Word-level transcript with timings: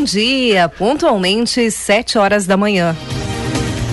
Bom 0.00 0.04
dia, 0.04 0.66
pontualmente 0.66 1.70
sete 1.70 2.16
horas 2.16 2.46
da 2.46 2.56
manhã. 2.56 2.96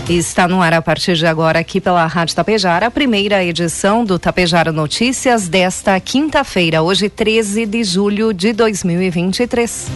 Está 0.08 0.48
no 0.48 0.62
ar 0.62 0.74
a 0.74 0.82
partir 0.82 1.18
de 1.18 1.28
agora 1.28 1.60
aqui 1.60 1.82
pela 1.82 2.08
Rádio 2.08 2.34
Tapejara, 2.34 2.88
a 2.88 2.90
primeira 2.92 3.44
edição 3.44 4.06
do 4.06 4.18
Tapejara 4.18 4.72
Notícias 4.72 5.50
desta 5.50 6.00
quinta-feira, 6.00 6.82
hoje 6.82 7.10
13 7.10 7.66
de 7.66 7.84
julho 7.84 8.34
de 8.34 8.54
2023. 8.54 9.88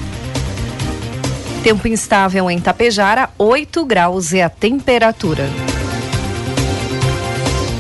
Tempo 1.64 1.88
instável 1.88 2.52
em 2.52 2.60
Tapejara, 2.60 3.30
8 3.38 3.86
graus 3.86 4.34
é 4.34 4.44
a 4.44 4.50
temperatura. 4.50 5.48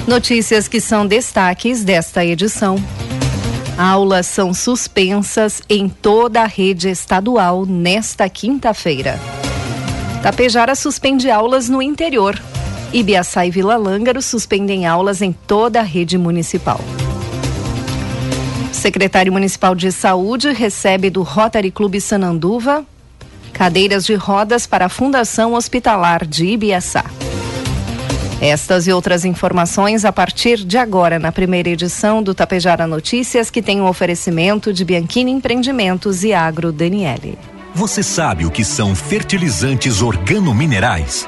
Notícias 0.07 0.69
que 0.69 0.79
são 0.79 1.05
destaques 1.05 1.83
desta 1.83 2.23
edição. 2.23 2.81
Aulas 3.81 4.27
são 4.27 4.53
suspensas 4.53 5.59
em 5.67 5.89
toda 5.89 6.43
a 6.43 6.45
rede 6.45 6.87
estadual 6.87 7.65
nesta 7.65 8.29
quinta-feira. 8.29 9.19
Tapejara 10.21 10.75
suspende 10.75 11.31
aulas 11.31 11.67
no 11.67 11.81
interior. 11.81 12.39
Ibiaçá 12.93 13.43
e 13.43 13.49
Vila 13.49 13.77
Lângaro 13.77 14.21
suspendem 14.21 14.85
aulas 14.85 15.19
em 15.19 15.33
toda 15.33 15.79
a 15.79 15.83
rede 15.83 16.15
municipal. 16.15 16.79
Secretário 18.71 19.33
Municipal 19.33 19.73
de 19.73 19.91
Saúde 19.91 20.53
recebe 20.53 21.09
do 21.09 21.23
Rotary 21.23 21.71
Clube 21.71 21.99
Sananduva 21.99 22.85
cadeiras 23.51 24.05
de 24.05 24.13
rodas 24.13 24.67
para 24.67 24.85
a 24.85 24.89
Fundação 24.89 25.55
Hospitalar 25.55 26.23
de 26.23 26.45
Ibiaçá. 26.45 27.03
Estas 28.41 28.87
e 28.87 28.91
outras 28.91 29.23
informações 29.23 30.03
a 30.03 30.11
partir 30.11 30.65
de 30.65 30.75
agora 30.75 31.19
na 31.19 31.31
primeira 31.31 31.69
edição 31.69 32.23
do 32.23 32.33
Tapejara 32.33 32.87
Notícias, 32.87 33.51
que 33.51 33.61
tem 33.61 33.79
um 33.79 33.85
oferecimento 33.85 34.73
de 34.73 34.83
Bianchini 34.83 35.29
Empreendimentos 35.29 36.23
e 36.23 36.33
Agro 36.33 36.71
Daniele. 36.71 37.37
Você 37.75 38.01
sabe 38.01 38.43
o 38.43 38.49
que 38.49 38.65
são 38.65 38.95
fertilizantes 38.95 40.01
organominerais? 40.01 41.27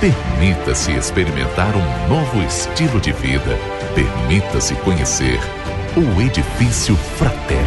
Permita-se 0.00 0.92
experimentar 0.92 1.74
um 1.76 2.08
novo 2.08 2.42
estilo 2.42 3.00
de 3.00 3.12
vida. 3.12 3.58
Permita-se 3.94 4.74
conhecer 4.76 5.38
o 5.96 6.20
Edifício 6.20 6.96
Fratelli. 6.96 7.64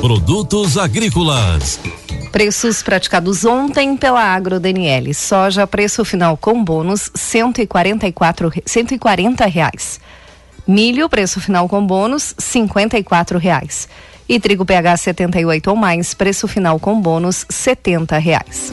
Produtos 0.00 0.76
agrícolas. 0.76 1.80
Preços 2.30 2.82
praticados 2.82 3.44
ontem 3.44 3.96
pela 3.96 4.20
Agro 4.20 4.60
Daniele. 4.60 5.14
Soja, 5.14 5.66
preço 5.66 6.04
final 6.04 6.36
com 6.36 6.62
bônus, 6.62 7.10
144, 7.14 8.52
140 8.66 9.46
reais. 9.46 10.00
Milho, 10.66 11.08
preço 11.08 11.40
final 11.40 11.68
com 11.68 11.84
bônus, 11.84 12.34
54 12.38 13.38
reais. 13.38 13.88
E 14.28 14.38
trigo 14.38 14.64
PH 14.64 14.96
78 14.98 15.70
ou 15.70 15.76
mais, 15.76 16.14
preço 16.14 16.46
final 16.46 16.78
com 16.78 17.00
bônus, 17.00 17.46
70 17.48 18.18
reais. 18.18 18.72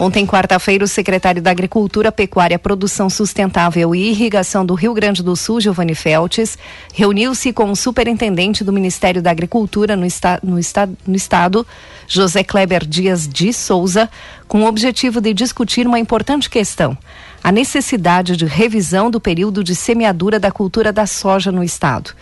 Ontem, 0.00 0.24
quarta-feira, 0.24 0.84
o 0.84 0.88
secretário 0.88 1.42
da 1.42 1.50
Agricultura, 1.50 2.12
Pecuária, 2.12 2.56
Produção 2.56 3.10
Sustentável 3.10 3.92
e 3.96 4.10
Irrigação 4.10 4.64
do 4.64 4.74
Rio 4.74 4.94
Grande 4.94 5.24
do 5.24 5.34
Sul, 5.34 5.60
Giovanni 5.60 5.92
Feltes, 5.92 6.56
reuniu-se 6.94 7.52
com 7.52 7.68
o 7.68 7.74
superintendente 7.74 8.62
do 8.62 8.72
Ministério 8.72 9.20
da 9.20 9.32
Agricultura 9.32 9.96
no, 9.96 10.06
esta 10.06 10.38
no, 10.40 10.56
esta 10.56 10.88
no 11.04 11.16
Estado, 11.16 11.66
José 12.06 12.44
Kleber 12.44 12.86
Dias 12.86 13.26
de 13.26 13.52
Souza, 13.52 14.08
com 14.46 14.62
o 14.62 14.68
objetivo 14.68 15.20
de 15.20 15.34
discutir 15.34 15.84
uma 15.84 15.98
importante 15.98 16.48
questão: 16.48 16.96
a 17.42 17.50
necessidade 17.50 18.36
de 18.36 18.46
revisão 18.46 19.10
do 19.10 19.20
período 19.20 19.64
de 19.64 19.74
semeadura 19.74 20.38
da 20.38 20.52
cultura 20.52 20.92
da 20.92 21.06
soja 21.06 21.50
no 21.50 21.64
Estado. 21.64 22.12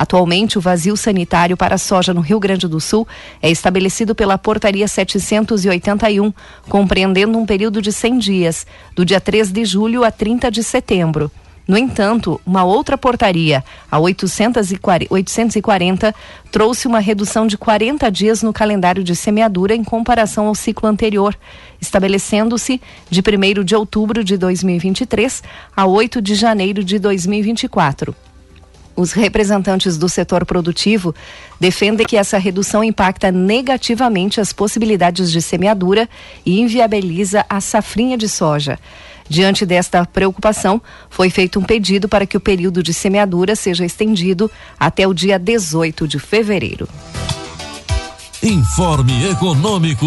Atualmente, 0.00 0.56
o 0.56 0.62
vazio 0.62 0.96
sanitário 0.96 1.58
para 1.58 1.74
a 1.74 1.78
soja 1.78 2.14
no 2.14 2.22
Rio 2.22 2.40
Grande 2.40 2.66
do 2.66 2.80
Sul 2.80 3.06
é 3.42 3.50
estabelecido 3.50 4.14
pela 4.14 4.38
Portaria 4.38 4.88
781, 4.88 6.32
compreendendo 6.70 7.36
um 7.36 7.44
período 7.44 7.82
de 7.82 7.92
100 7.92 8.18
dias, 8.18 8.66
do 8.96 9.04
dia 9.04 9.20
3 9.20 9.52
de 9.52 9.62
julho 9.66 10.02
a 10.02 10.10
30 10.10 10.50
de 10.50 10.62
setembro. 10.62 11.30
No 11.68 11.76
entanto, 11.76 12.40
uma 12.46 12.64
outra 12.64 12.96
portaria, 12.96 13.62
a 13.90 13.98
840, 13.98 15.06
840, 15.10 16.14
trouxe 16.50 16.88
uma 16.88 16.98
redução 16.98 17.46
de 17.46 17.58
40 17.58 18.10
dias 18.10 18.42
no 18.42 18.54
calendário 18.54 19.04
de 19.04 19.14
semeadura 19.14 19.74
em 19.74 19.84
comparação 19.84 20.46
ao 20.46 20.54
ciclo 20.54 20.88
anterior, 20.88 21.36
estabelecendo-se 21.78 22.80
de 23.10 23.20
1 23.20 23.62
de 23.62 23.76
outubro 23.76 24.24
de 24.24 24.38
2023 24.38 25.42
a 25.76 25.84
8 25.84 26.22
de 26.22 26.34
janeiro 26.34 26.82
de 26.82 26.98
2024. 26.98 28.16
Os 28.96 29.12
representantes 29.12 29.96
do 29.96 30.08
setor 30.08 30.44
produtivo 30.44 31.14
defendem 31.58 32.06
que 32.06 32.16
essa 32.16 32.38
redução 32.38 32.84
impacta 32.84 33.30
negativamente 33.30 34.40
as 34.40 34.52
possibilidades 34.52 35.30
de 35.30 35.40
semeadura 35.40 36.08
e 36.44 36.60
inviabiliza 36.60 37.44
a 37.48 37.60
safrinha 37.60 38.18
de 38.18 38.28
soja. 38.28 38.78
Diante 39.28 39.64
desta 39.64 40.04
preocupação, 40.04 40.82
foi 41.08 41.30
feito 41.30 41.60
um 41.60 41.62
pedido 41.62 42.08
para 42.08 42.26
que 42.26 42.36
o 42.36 42.40
período 42.40 42.82
de 42.82 42.92
semeadura 42.92 43.54
seja 43.54 43.84
estendido 43.84 44.50
até 44.78 45.06
o 45.06 45.14
dia 45.14 45.38
18 45.38 46.08
de 46.08 46.18
fevereiro. 46.18 46.88
Informe 48.42 49.30
Econômico. 49.30 50.06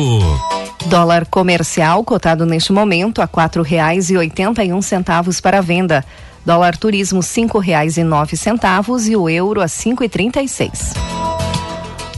Dólar 0.87 1.25
comercial 1.27 2.03
cotado 2.03 2.45
neste 2.45 2.73
momento 2.73 3.21
a 3.21 3.27
quatro 3.27 3.63
reais 3.63 4.09
e 4.09 4.17
oitenta 4.17 4.63
e 4.63 4.73
um 4.73 4.81
centavos 4.81 5.39
para 5.39 5.61
venda. 5.61 6.03
Dólar 6.45 6.77
turismo 6.77 7.23
cinco 7.23 7.57
reais 7.57 7.97
e 7.97 8.03
nove 8.03 8.35
centavos 8.35 9.07
e 9.07 9.15
o 9.15 9.29
euro 9.29 9.61
a 9.61 9.67
cinco 9.67 10.03
e 10.03 10.09
trinta 10.09 10.41
e 10.41 10.47
seis. 10.47 10.93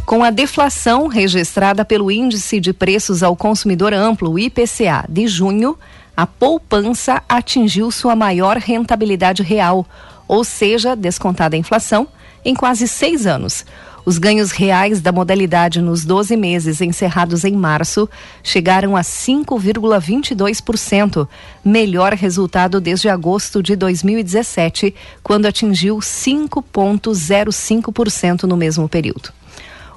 Com 0.04 0.24
a 0.24 0.32
deflação 0.32 1.08
registrada 1.08 1.86
pelo 1.86 2.12
Índice 2.12 2.60
de 2.60 2.74
Preços 2.74 3.22
ao 3.22 3.36
Consumidor 3.36 3.94
Amplo, 3.94 4.38
IPCA, 4.40 5.06
de 5.08 5.28
junho, 5.28 5.78
a 6.18 6.26
poupança 6.26 7.22
atingiu 7.30 7.92
sua 7.92 8.16
maior 8.16 8.58
rentabilidade 8.58 9.44
real, 9.44 9.86
ou 10.28 10.44
seja, 10.44 10.96
descontada 10.96 11.56
a 11.56 11.60
inflação, 11.60 12.08
em 12.44 12.56
quase 12.56 12.88
seis 12.88 13.28
anos. 13.28 13.66
Os 14.06 14.18
ganhos 14.20 14.52
reais 14.52 15.02
da 15.02 15.12
modalidade 15.12 15.82
nos 15.82 16.06
12 16.06 16.38
meses 16.38 16.80
encerrados 16.80 17.44
em 17.44 17.54
março 17.54 18.08
chegaram 18.44 18.96
a 18.96 19.02
5,22%, 19.02 21.28
melhor 21.64 22.14
resultado 22.14 22.80
desde 22.80 23.10
agosto 23.10 23.64
de 23.64 23.76
2017, 23.76 24.94
quando 25.24 25.48
atingiu 25.48 25.98
5,05% 25.98 28.44
no 28.44 28.56
mesmo 28.56 28.88
período. 28.88 29.34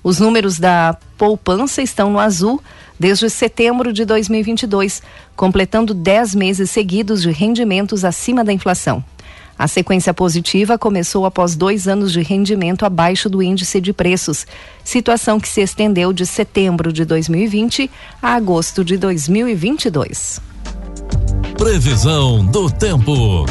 Os 0.02 0.18
números 0.18 0.58
da 0.58 0.96
poupança 1.18 1.82
estão 1.82 2.10
no 2.10 2.18
azul 2.18 2.62
desde 2.98 3.28
setembro 3.28 3.92
de 3.92 4.06
2022, 4.06 5.02
completando 5.36 5.92
10 5.92 6.34
meses 6.34 6.70
seguidos 6.70 7.20
de 7.20 7.30
rendimentos 7.30 8.06
acima 8.06 8.42
da 8.42 8.54
inflação. 8.54 9.04
A 9.58 9.66
sequência 9.66 10.14
positiva 10.14 10.78
começou 10.78 11.26
após 11.26 11.56
dois 11.56 11.88
anos 11.88 12.12
de 12.12 12.22
rendimento 12.22 12.86
abaixo 12.86 13.28
do 13.28 13.42
índice 13.42 13.80
de 13.80 13.92
preços, 13.92 14.46
situação 14.84 15.40
que 15.40 15.48
se 15.48 15.60
estendeu 15.60 16.12
de 16.12 16.24
setembro 16.24 16.92
de 16.92 17.04
2020 17.04 17.90
a 18.22 18.34
agosto 18.34 18.84
de 18.84 18.96
2022. 18.96 20.40
Previsão 21.56 22.46
do 22.46 22.70
tempo. 22.70 23.44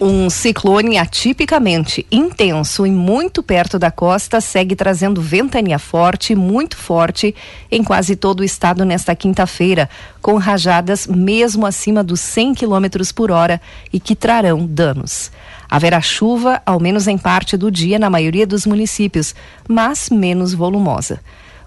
Um 0.00 0.28
ciclone 0.28 0.98
atipicamente 0.98 2.04
intenso 2.10 2.84
e 2.84 2.90
muito 2.90 3.44
perto 3.44 3.78
da 3.78 3.92
costa 3.92 4.40
segue 4.40 4.74
trazendo 4.74 5.22
ventania 5.22 5.78
forte, 5.78 6.34
muito 6.34 6.76
forte, 6.76 7.32
em 7.70 7.82
quase 7.82 8.16
todo 8.16 8.40
o 8.40 8.44
estado 8.44 8.84
nesta 8.84 9.14
quinta-feira, 9.14 9.88
com 10.20 10.36
rajadas 10.36 11.06
mesmo 11.06 11.64
acima 11.64 12.02
dos 12.02 12.20
100 12.20 12.54
km 12.54 12.86
por 13.14 13.30
hora 13.30 13.60
e 13.92 14.00
que 14.00 14.16
trarão 14.16 14.66
danos. 14.66 15.30
Haverá 15.70 16.00
chuva, 16.00 16.60
ao 16.66 16.80
menos 16.80 17.06
em 17.06 17.16
parte 17.16 17.56
do 17.56 17.70
dia, 17.70 17.98
na 17.98 18.10
maioria 18.10 18.46
dos 18.46 18.66
municípios, 18.66 19.32
mas 19.68 20.10
menos 20.10 20.52
volumosa. 20.52 21.20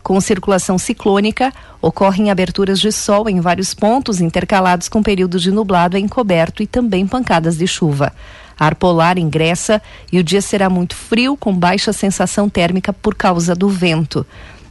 Com 0.07 0.21
circulação 0.21 0.77
ciclônica, 0.77 1.51
ocorrem 1.81 2.31
aberturas 2.31 2.80
de 2.80 2.94
sol 2.94 3.27
em 3.27 3.42
vários 3.42 3.74
pontos, 3.74 4.21
intercalados 4.21 4.88
com 4.88 5.04
períodos 5.04 5.42
de 5.42 5.51
nublado 5.51 5.98
encoberto 5.98 6.63
e 6.63 6.65
também 6.65 7.06
pancadas 7.06 7.57
de 7.57 7.68
chuva. 7.68 8.13
Ar 8.57 8.74
polar 8.75 9.18
ingressa 9.18 9.81
e 10.09 10.18
o 10.18 10.24
dia 10.24 10.42
será 10.42 10.69
muito 10.69 10.95
frio, 10.95 11.36
com 11.36 11.54
baixa 11.54 11.92
sensação 11.92 12.48
térmica 12.48 12.94
por 12.94 13.15
causa 13.15 13.54
do 13.54 13.68
vento. 13.68 14.25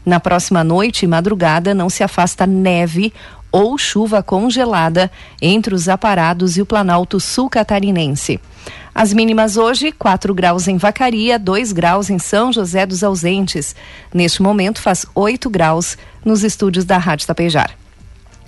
Na 0.06 0.18
próxima 0.18 0.64
noite 0.64 1.02
e 1.02 1.06
madrugada 1.06 1.74
não 1.74 1.90
se 1.90 2.02
afasta 2.02 2.46
neve 2.46 3.12
ou 3.50 3.76
chuva 3.78 4.22
congelada 4.22 5.10
entre 5.40 5.74
os 5.74 5.88
aparados 5.88 6.56
e 6.56 6.62
o 6.62 6.66
Planalto 6.66 7.18
Sul 7.20 7.48
Catarinense. 7.48 8.40
As 8.94 9.12
mínimas 9.12 9.56
hoje, 9.56 9.92
4 9.92 10.34
graus 10.34 10.66
em 10.68 10.78
Vacaria, 10.78 11.38
2 11.38 11.72
graus 11.72 12.08
em 12.08 12.18
São 12.18 12.52
José 12.52 12.86
dos 12.86 13.04
Ausentes. 13.04 13.76
Neste 14.12 14.42
momento 14.42 14.80
faz 14.80 15.04
8 15.14 15.50
graus 15.50 15.98
nos 16.24 16.42
estúdios 16.42 16.84
da 16.84 16.96
Rádio 16.96 17.26
Tapejar. 17.26 17.76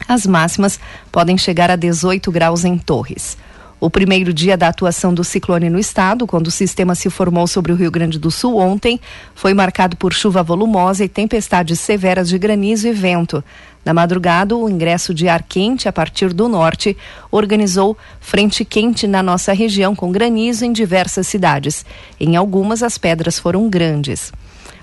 As 0.06 0.26
máximas 0.26 0.80
podem 1.12 1.36
chegar 1.36 1.70
a 1.70 1.76
18 1.76 2.30
graus 2.32 2.64
em 2.64 2.78
Torres. 2.78 3.36
O 3.80 3.88
primeiro 3.88 4.32
dia 4.34 4.56
da 4.56 4.68
atuação 4.68 5.14
do 5.14 5.22
ciclone 5.22 5.70
no 5.70 5.78
estado, 5.78 6.26
quando 6.26 6.48
o 6.48 6.50
sistema 6.50 6.96
se 6.96 7.08
formou 7.08 7.46
sobre 7.46 7.70
o 7.70 7.76
Rio 7.76 7.92
Grande 7.92 8.18
do 8.18 8.28
Sul 8.28 8.56
ontem, 8.56 9.00
foi 9.36 9.54
marcado 9.54 9.96
por 9.96 10.12
chuva 10.12 10.42
volumosa 10.42 11.04
e 11.04 11.08
tempestades 11.08 11.78
severas 11.78 12.28
de 12.28 12.38
granizo 12.38 12.88
e 12.88 12.92
vento. 12.92 13.44
Na 13.88 13.94
madrugada, 13.94 14.54
o 14.54 14.68
ingresso 14.68 15.14
de 15.14 15.30
ar 15.30 15.42
quente 15.42 15.88
a 15.88 15.92
partir 15.94 16.34
do 16.34 16.46
norte 16.46 16.94
organizou 17.30 17.96
frente 18.20 18.62
quente 18.62 19.06
na 19.06 19.22
nossa 19.22 19.54
região 19.54 19.96
com 19.96 20.12
granizo 20.12 20.66
em 20.66 20.74
diversas 20.74 21.26
cidades. 21.26 21.86
Em 22.20 22.36
algumas, 22.36 22.82
as 22.82 22.98
pedras 22.98 23.38
foram 23.38 23.66
grandes. 23.70 24.30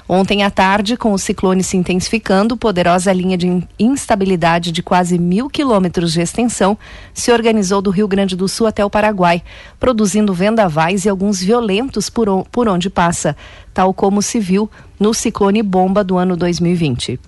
Ontem 0.10 0.42
à 0.42 0.50
tarde, 0.50 0.98
com 0.98 1.14
o 1.14 1.20
ciclone 1.20 1.64
se 1.64 1.78
intensificando, 1.78 2.58
poderosa 2.58 3.14
linha 3.14 3.38
de 3.38 3.64
instabilidade 3.78 4.72
de 4.72 4.82
quase 4.82 5.20
mil 5.20 5.52
quilômetros 5.52 6.12
de 6.12 6.22
extensão 6.22 6.76
se 7.14 7.32
organizou 7.32 7.84
do 7.84 7.92
Rio 7.92 8.08
Grande 8.08 8.36
do 8.36 8.48
Sul 8.48 8.66
até 8.66 8.84
o 8.84 8.90
Paraguai, 8.90 9.44
produzindo 9.80 10.34
vendavais 10.34 11.06
e 11.06 11.10
alguns 11.10 11.44
violentos 11.44 12.10
por, 12.10 12.28
onde 12.68 12.90
passa, 12.90 13.38
tal 13.72 13.94
como 13.94 14.20
se 14.24 14.40
viu 14.40 14.68
no 15.00 15.14
ciclone 15.14 15.62
bomba 15.62 16.04
do 16.04 16.18
ano 16.18 16.36
2020. 16.36 17.20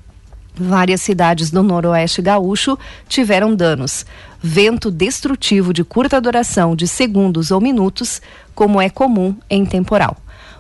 Várias 0.59 1.01
cidades 1.01 1.51
do 1.51 1.61
noroeste 1.61 2.21
gaúcho 2.21 2.77
tiveram 3.07 3.55
danos. 3.55 4.05
Vento 4.41 4.89
destrutivo 4.89 5.71
de 5.71 5.83
curta 5.83 6.19
duração, 6.19 6.75
de 6.75 6.87
segundos 6.87 7.51
ou 7.51 7.61
minutos, 7.61 8.21
como 8.55 8.81
é 8.81 8.89
comum 8.89 9.35
em 9.49 9.65
temporal. 9.65 10.17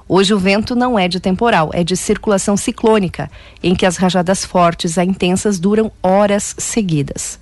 Hoje 0.07 0.33
o 0.33 0.39
vento 0.39 0.75
não 0.75 0.97
é 0.97 1.07
de 1.07 1.19
temporal, 1.19 1.69
é 1.73 1.83
de 1.83 1.97
circulação 1.97 2.55
ciclônica, 2.55 3.29
em 3.61 3.75
que 3.75 3.85
as 3.85 3.97
rajadas 3.97 4.45
fortes 4.45 4.97
a 4.97 5.03
intensas 5.03 5.59
duram 5.59 5.91
horas 6.01 6.55
seguidas. 6.57 7.39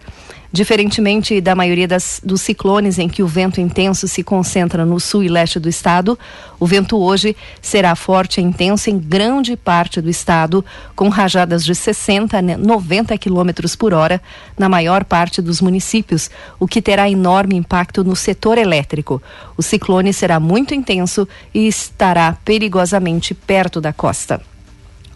Diferentemente 0.55 1.41
da 1.41 1.53
maioria 1.53 1.85
das, 1.85 2.21
dos 2.23 2.41
ciclones 2.41 2.97
em 2.97 3.09
que 3.09 3.21
o 3.21 3.27
vento 3.27 3.59
intenso 3.59 4.07
se 4.07 4.23
concentra 4.23 4.85
no 4.85 5.01
sul 5.01 5.21
e 5.21 5.27
leste 5.27 5.59
do 5.59 5.67
estado, 5.67 6.17
o 6.57 6.65
vento 6.65 6.97
hoje 6.97 7.35
será 7.61 7.93
forte 7.93 8.39
e 8.39 8.43
intenso 8.45 8.89
em 8.89 8.97
grande 8.97 9.57
parte 9.57 9.99
do 9.99 10.09
estado, 10.09 10.63
com 10.95 11.09
rajadas 11.09 11.65
de 11.65 11.75
60 11.75 12.37
a 12.37 12.41
90 12.41 13.17
km 13.17 13.75
por 13.77 13.93
hora 13.93 14.21
na 14.57 14.69
maior 14.69 15.03
parte 15.03 15.41
dos 15.41 15.59
municípios, 15.59 16.31
o 16.57 16.65
que 16.65 16.81
terá 16.81 17.09
enorme 17.09 17.57
impacto 17.57 18.01
no 18.01 18.15
setor 18.15 18.57
elétrico. 18.57 19.21
O 19.57 19.61
ciclone 19.61 20.13
será 20.13 20.39
muito 20.39 20.73
intenso 20.73 21.27
e 21.53 21.67
estará 21.67 22.31
perigosamente 22.45 23.33
perto 23.33 23.81
da 23.81 23.91
costa. 23.91 24.39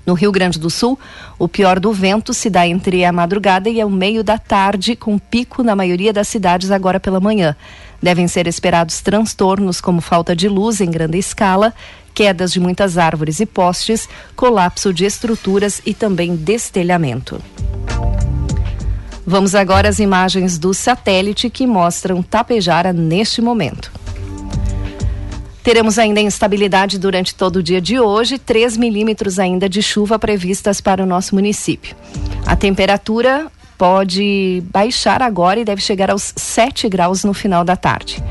No 0.10 0.16
Rio 0.16 0.32
Grande 0.32 0.58
do 0.58 0.72
Sul, 0.72 0.98
o 1.38 1.48
pior 1.48 1.80
do 1.80 1.94
vento 1.94 2.34
se 2.34 2.50
dá 2.50 2.68
entre 2.68 3.06
a 3.06 3.12
madrugada 3.12 3.70
e 3.70 3.84
o 3.84 3.90
meio 3.92 4.24
da 4.24 4.40
tarde, 4.40 4.96
com 4.96 5.20
pico 5.20 5.62
na 5.62 5.76
maioria 5.76 6.12
das 6.12 6.28
cidades 6.28 6.72
agora 6.72 7.00
pela 7.00 7.20
manhã. 7.20 7.56
Devem 8.02 8.28
ser 8.28 8.48
esperados 8.48 9.02
transtornos 9.02 9.80
como 9.80 10.02
falta 10.02 10.36
de 10.36 10.50
luz 10.50 10.82
em 10.82 10.90
grande 10.90 11.20
escala, 11.20 11.76
quedas 12.12 12.52
de 12.52 12.60
muitas 12.60 12.98
árvores 12.98 13.40
e 13.40 13.46
postes, 13.46 14.10
colapso 14.36 14.92
de 14.92 15.06
estruturas 15.06 15.80
e 15.86 15.94
também 15.94 16.36
destelhamento. 16.36 17.40
Vamos 19.24 19.54
agora 19.54 19.90
às 19.90 20.00
imagens 20.00 20.58
do 20.58 20.74
satélite 20.74 21.52
que 21.52 21.68
mostram 21.68 22.24
Tapejara 22.24 22.92
neste 22.92 23.44
momento. 23.44 23.99
Teremos 25.64 26.00
ainda 26.00 26.22
instabilidade 26.22 26.98
durante 26.98 27.36
todo 27.36 27.58
o 27.58 27.64
dia 27.64 27.82
de 27.82 28.00
hoje, 28.00 28.40
3 28.40 28.78
milímetros 28.78 29.38
ainda 29.40 29.68
de 29.68 29.82
chuva 29.82 30.18
previstas 30.18 30.80
para 30.80 31.04
o 31.04 31.06
nosso 31.06 31.36
município. 31.36 31.96
A 32.46 32.56
temperatura 32.56 33.52
pode 33.78 34.64
baixar 34.72 35.22
agora 35.22 35.60
e 35.60 35.66
deve 35.66 35.82
chegar 35.82 36.12
aos 36.12 36.34
7 36.36 36.90
graus 36.90 37.24
no 37.24 37.34
final 37.34 37.64
da 37.64 37.76
tarde. 37.76 38.24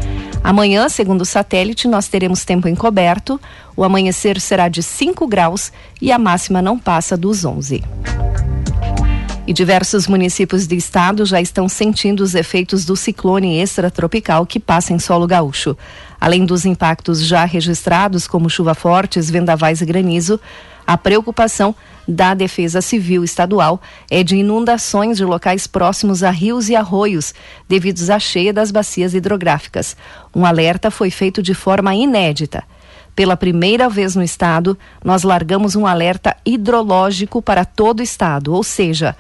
Amanhã, 0.43 0.89
segundo 0.89 1.23
o 1.23 1.27
satélite, 1.27 1.89
nós 1.89 2.09
teremos 2.09 2.45
tempo 2.45 2.69
encoberto. 2.69 3.41
O 3.77 3.85
amanhecer 3.85 4.41
será 4.41 4.69
de 4.69 4.83
5 4.83 5.27
graus 5.27 5.73
e 6.01 6.11
a 6.13 6.19
máxima 6.19 6.63
não 6.63 6.79
passa 6.79 7.17
dos 7.17 7.45
11. 7.45 7.83
E 9.47 9.53
diversos 9.53 10.07
municípios 10.07 10.67
do 10.67 10.75
estado 10.75 11.25
já 11.25 11.41
estão 11.41 11.69
sentindo 11.69 12.21
os 12.21 12.35
efeitos 12.35 12.85
do 12.85 12.95
ciclone 12.95 13.59
extratropical 13.59 14.45
que 14.45 14.61
passa 14.61 14.93
em 14.93 14.99
solo 14.99 15.27
gaúcho. 15.27 15.75
Além 16.21 16.45
dos 16.45 16.65
impactos 16.65 17.25
já 17.25 17.45
registrados, 17.45 18.27
como 18.27 18.51
chuva 18.51 18.75
fortes, 18.75 19.31
vendavais 19.31 19.81
e 19.81 19.87
granizo, 19.87 20.41
a 20.87 20.97
preocupação 20.97 21.75
da 22.09 22.33
Defesa 22.33 22.81
Civil 22.81 23.23
Estadual 23.23 23.81
é 24.11 24.23
de 24.23 24.37
inundações 24.37 25.19
de 25.19 25.25
locais 25.25 25.67
próximos 25.67 26.23
a 26.23 26.31
rios 26.31 26.71
e 26.71 26.75
arroios, 26.75 27.35
devido 27.69 28.01
à 28.11 28.19
cheia 28.19 28.53
das 28.53 28.71
bacias 28.71 29.13
hidrográficas. 29.13 29.95
Um 30.35 30.47
alerta 30.47 30.91
foi 30.91 31.11
feito 31.11 31.43
de 31.43 31.53
forma 31.53 31.95
inédita. 31.95 32.65
Pela 33.15 33.37
primeira 33.37 33.89
vez 33.89 34.17
no 34.17 34.23
estado, 34.23 34.79
nós 35.05 35.25
largamos 35.25 35.77
um 35.77 35.87
alerta 35.87 36.35
hidrológico 36.47 37.43
para 37.43 37.65
todo 37.65 38.01
o 38.01 38.03
estado, 38.03 38.55
ou 38.55 38.63
seja, 38.63 39.15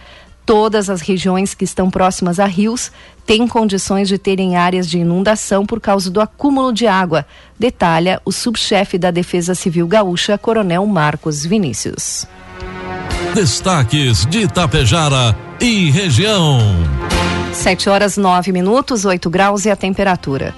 todas 0.48 0.88
as 0.88 1.02
regiões 1.02 1.52
que 1.52 1.62
estão 1.62 1.90
próximas 1.90 2.40
a 2.40 2.46
rios 2.46 2.90
têm 3.26 3.46
condições 3.46 4.08
de 4.08 4.16
terem 4.16 4.56
áreas 4.56 4.88
de 4.88 4.96
inundação 4.96 5.66
por 5.66 5.78
causa 5.78 6.10
do 6.10 6.22
acúmulo 6.22 6.72
de 6.72 6.86
água, 6.86 7.26
detalha 7.58 8.18
o 8.24 8.32
subchefe 8.32 8.96
da 8.96 9.10
Defesa 9.10 9.54
Civil 9.54 9.86
Gaúcha, 9.86 10.38
Coronel 10.38 10.86
Marcos 10.86 11.44
Vinícius. 11.44 12.26
Destaques 13.34 14.24
de 14.24 14.44
Itapejara 14.44 15.36
e 15.60 15.90
região. 15.90 16.60
7 17.52 17.90
horas 17.90 18.16
9 18.16 18.50
minutos, 18.50 19.04
8 19.04 19.28
graus 19.28 19.66
e 19.66 19.70
a 19.70 19.76
temperatura. 19.76 20.54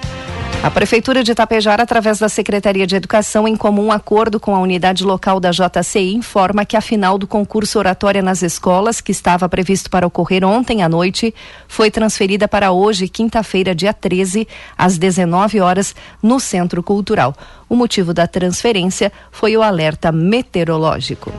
A 0.62 0.70
Prefeitura 0.70 1.24
de 1.24 1.32
Itapejara, 1.32 1.82
através 1.82 2.18
da 2.18 2.28
Secretaria 2.28 2.86
de 2.86 2.94
Educação, 2.94 3.48
em 3.48 3.56
comum 3.56 3.90
acordo 3.90 4.38
com 4.38 4.54
a 4.54 4.60
unidade 4.60 5.02
local 5.04 5.40
da 5.40 5.50
JCI, 5.50 6.14
informa 6.14 6.66
que 6.66 6.76
a 6.76 6.82
final 6.82 7.16
do 7.16 7.26
concurso 7.26 7.78
Oratória 7.78 8.20
nas 8.20 8.42
Escolas, 8.42 9.00
que 9.00 9.10
estava 9.10 9.48
previsto 9.48 9.88
para 9.88 10.06
ocorrer 10.06 10.44
ontem 10.44 10.82
à 10.82 10.88
noite, 10.88 11.34
foi 11.66 11.90
transferida 11.90 12.46
para 12.46 12.72
hoje, 12.72 13.08
quinta-feira, 13.08 13.74
dia 13.74 13.94
13, 13.94 14.46
às 14.76 14.98
19 14.98 15.60
horas, 15.60 15.96
no 16.22 16.38
Centro 16.38 16.82
Cultural. 16.82 17.34
O 17.66 17.74
motivo 17.74 18.12
da 18.12 18.26
transferência 18.26 19.10
foi 19.32 19.56
o 19.56 19.62
alerta 19.62 20.12
meteorológico. 20.12 21.32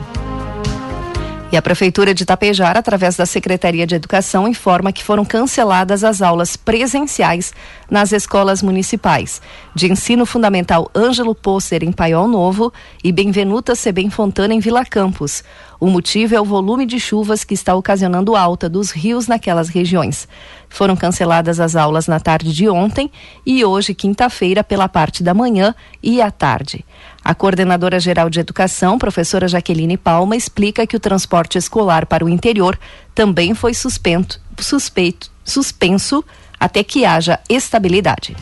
E 1.52 1.56
a 1.56 1.60
Prefeitura 1.60 2.14
de 2.14 2.24
Tapejara, 2.24 2.78
através 2.78 3.14
da 3.14 3.26
Secretaria 3.26 3.86
de 3.86 3.94
Educação, 3.94 4.48
informa 4.48 4.90
que 4.90 5.04
foram 5.04 5.22
canceladas 5.22 6.02
as 6.02 6.22
aulas 6.22 6.56
presenciais 6.56 7.52
nas 7.90 8.10
escolas 8.10 8.62
municipais 8.62 9.42
de 9.74 9.92
Ensino 9.92 10.24
Fundamental 10.24 10.90
Ângelo 10.96 11.34
Posser, 11.34 11.84
em 11.84 11.92
Paiol 11.92 12.26
Novo, 12.26 12.72
e 13.04 13.12
Benvenuta 13.12 13.74
Sebem 13.74 14.08
Fontana, 14.08 14.54
em 14.54 14.60
Vila 14.60 14.82
Campos. 14.82 15.44
O 15.78 15.90
motivo 15.90 16.34
é 16.34 16.40
o 16.40 16.44
volume 16.44 16.86
de 16.86 16.98
chuvas 16.98 17.44
que 17.44 17.52
está 17.52 17.74
ocasionando 17.74 18.34
alta 18.34 18.66
dos 18.66 18.90
rios 18.90 19.26
naquelas 19.26 19.68
regiões. 19.68 20.26
Foram 20.70 20.96
canceladas 20.96 21.60
as 21.60 21.76
aulas 21.76 22.06
na 22.06 22.18
tarde 22.18 22.50
de 22.50 22.66
ontem 22.66 23.10
e 23.44 23.62
hoje, 23.62 23.92
quinta-feira, 23.92 24.64
pela 24.64 24.88
parte 24.88 25.22
da 25.22 25.34
manhã 25.34 25.74
e 26.02 26.22
à 26.22 26.30
tarde. 26.30 26.82
A 27.24 27.34
coordenadora 27.34 28.00
geral 28.00 28.28
de 28.28 28.40
educação, 28.40 28.98
professora 28.98 29.46
Jaqueline 29.46 29.96
Palma, 29.96 30.34
explica 30.34 30.86
que 30.86 30.96
o 30.96 31.00
transporte 31.00 31.56
escolar 31.56 32.04
para 32.06 32.24
o 32.24 32.28
interior 32.28 32.78
também 33.14 33.54
foi 33.54 33.74
suspenso, 33.74 34.40
suspeito, 34.58 35.30
suspenso 35.44 36.24
até 36.58 36.82
que 36.82 37.04
haja 37.04 37.38
estabilidade. 37.48 38.36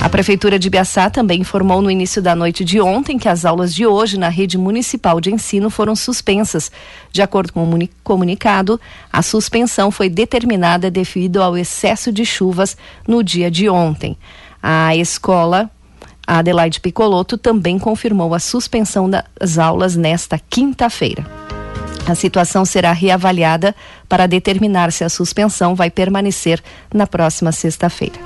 A 0.00 0.08
Prefeitura 0.08 0.58
de 0.58 0.68
Biaçá 0.68 1.08
também 1.08 1.40
informou 1.40 1.80
no 1.80 1.90
início 1.90 2.20
da 2.20 2.34
noite 2.34 2.62
de 2.62 2.78
ontem 2.78 3.18
que 3.18 3.28
as 3.28 3.44
aulas 3.46 3.74
de 3.74 3.86
hoje 3.86 4.18
na 4.18 4.28
rede 4.28 4.58
municipal 4.58 5.18
de 5.18 5.32
ensino 5.32 5.70
foram 5.70 5.96
suspensas. 5.96 6.70
De 7.10 7.22
acordo 7.22 7.54
com 7.54 7.64
o 7.64 7.88
comunicado, 8.02 8.78
a 9.10 9.22
suspensão 9.22 9.90
foi 9.90 10.10
determinada 10.10 10.90
devido 10.90 11.42
ao 11.42 11.56
excesso 11.56 12.12
de 12.12 12.24
chuvas 12.26 12.76
no 13.08 13.22
dia 13.22 13.50
de 13.50 13.66
ontem. 13.66 14.16
A 14.62 14.94
escola 14.94 15.70
a 16.26 16.38
Adelaide 16.38 16.80
Picoloto 16.80 17.36
também 17.36 17.78
confirmou 17.78 18.34
a 18.34 18.38
suspensão 18.38 19.08
das 19.08 19.58
aulas 19.58 19.96
nesta 19.96 20.38
quinta-feira. 20.38 21.26
A 22.06 22.14
situação 22.14 22.64
será 22.64 22.92
reavaliada 22.92 23.74
para 24.08 24.26
determinar 24.26 24.92
se 24.92 25.04
a 25.04 25.08
suspensão 25.08 25.74
vai 25.74 25.90
permanecer 25.90 26.62
na 26.92 27.06
próxima 27.06 27.50
sexta-feira. 27.50 28.18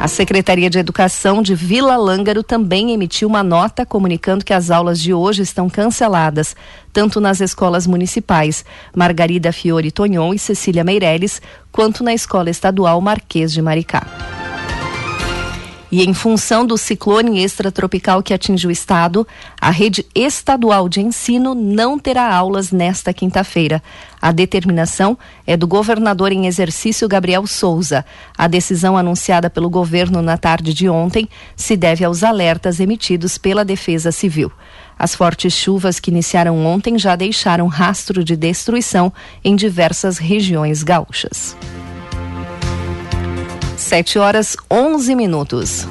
A 0.00 0.08
Secretaria 0.08 0.68
de 0.68 0.78
Educação 0.78 1.40
de 1.40 1.54
Vila 1.54 1.96
Lângaro 1.96 2.42
também 2.42 2.92
emitiu 2.92 3.28
uma 3.28 3.42
nota 3.42 3.86
comunicando 3.86 4.44
que 4.44 4.52
as 4.52 4.70
aulas 4.70 5.00
de 5.00 5.14
hoje 5.14 5.42
estão 5.42 5.70
canceladas, 5.70 6.54
tanto 6.92 7.20
nas 7.20 7.40
escolas 7.40 7.86
municipais 7.86 8.64
Margarida 8.94 9.52
Fiore 9.52 9.90
Tonhon 9.92 10.34
e 10.34 10.38
Cecília 10.38 10.84
Meireles, 10.84 11.40
quanto 11.70 12.02
na 12.04 12.12
Escola 12.12 12.50
Estadual 12.50 13.00
Marquês 13.00 13.52
de 13.52 13.62
Maricá. 13.62 14.43
E 15.96 16.02
em 16.02 16.12
função 16.12 16.66
do 16.66 16.76
ciclone 16.76 17.40
extratropical 17.44 18.20
que 18.20 18.34
atinge 18.34 18.66
o 18.66 18.70
estado, 18.72 19.24
a 19.60 19.70
rede 19.70 20.04
estadual 20.12 20.88
de 20.88 21.00
ensino 21.00 21.54
não 21.54 22.00
terá 22.00 22.34
aulas 22.34 22.72
nesta 22.72 23.14
quinta-feira. 23.14 23.80
A 24.20 24.32
determinação 24.32 25.16
é 25.46 25.56
do 25.56 25.68
governador 25.68 26.32
em 26.32 26.48
exercício 26.48 27.06
Gabriel 27.06 27.46
Souza. 27.46 28.04
A 28.36 28.48
decisão 28.48 28.96
anunciada 28.96 29.48
pelo 29.48 29.70
governo 29.70 30.20
na 30.20 30.36
tarde 30.36 30.74
de 30.74 30.88
ontem 30.88 31.28
se 31.54 31.76
deve 31.76 32.04
aos 32.04 32.24
alertas 32.24 32.80
emitidos 32.80 33.38
pela 33.38 33.64
Defesa 33.64 34.10
Civil. 34.10 34.50
As 34.98 35.14
fortes 35.14 35.52
chuvas 35.52 36.00
que 36.00 36.10
iniciaram 36.10 36.66
ontem 36.66 36.98
já 36.98 37.14
deixaram 37.14 37.68
rastro 37.68 38.24
de 38.24 38.34
destruição 38.34 39.12
em 39.44 39.54
diversas 39.54 40.18
regiões 40.18 40.82
gaúchas. 40.82 41.56
7 43.84 44.18
horas 44.18 44.56
11 44.70 45.14
minutos. 45.14 45.86